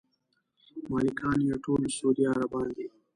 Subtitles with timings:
[0.91, 2.87] مالکان یې ټول سعودي عربان دي.